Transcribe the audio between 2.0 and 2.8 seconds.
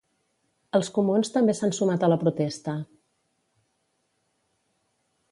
a la protesta.